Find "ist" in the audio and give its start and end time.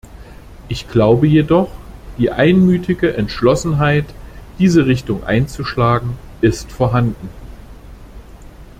6.41-6.71